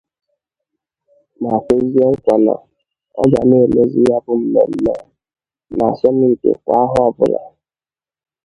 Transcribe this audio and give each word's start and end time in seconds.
ma 1.41 1.53
kwezie 1.63 2.05
nkwà 2.11 2.35
na 2.45 2.55
ọ 3.21 3.23
ga 3.31 3.41
na-emezị 3.49 4.01
ya 4.09 4.17
bụ 4.25 4.33
mmemme 4.41 4.93
na 5.77 5.83
asọmpi 5.91 6.49
kwà 6.65 6.75
ahọ 6.83 6.99
ọbụla 7.09 7.41